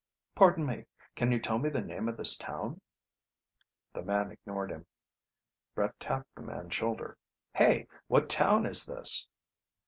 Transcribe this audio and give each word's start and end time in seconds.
"Pardon 0.33 0.65
me. 0.65 0.85
Can 1.15 1.31
you 1.31 1.39
tell 1.39 1.59
me 1.59 1.69
the 1.69 1.79
name 1.79 2.09
of 2.09 2.17
this 2.17 2.35
town?" 2.35 2.81
The 3.93 4.01
man 4.01 4.31
ignored 4.31 4.71
him. 4.71 4.87
Brett 5.75 5.99
tapped 5.99 6.33
the 6.33 6.41
man's 6.41 6.73
shoulder. 6.73 7.19
"Hey! 7.53 7.85
What 8.07 8.27
town 8.27 8.65
is 8.65 8.87
this?" 8.87 9.27